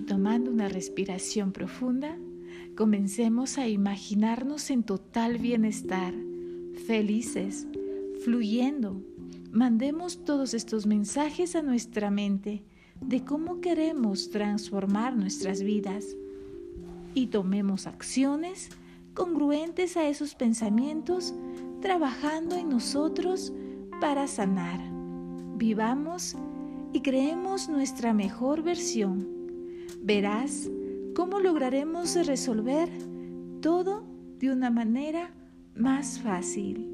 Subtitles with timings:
[0.00, 2.16] tomando una respiración profunda,
[2.76, 6.14] comencemos a imaginarnos en total bienestar,
[6.86, 7.66] felices,
[8.24, 9.00] fluyendo.
[9.52, 12.62] Mandemos todos estos mensajes a nuestra mente
[13.00, 16.16] de cómo queremos transformar nuestras vidas
[17.14, 18.70] y tomemos acciones
[19.14, 21.34] congruentes a esos pensamientos,
[21.80, 23.52] trabajando en nosotros
[24.00, 24.80] para sanar.
[25.56, 26.36] Vivamos
[26.92, 29.43] y creemos nuestra mejor versión.
[30.02, 30.70] Verás
[31.14, 32.88] cómo lograremos resolver
[33.60, 34.04] todo
[34.38, 35.30] de una manera
[35.74, 36.93] más fácil.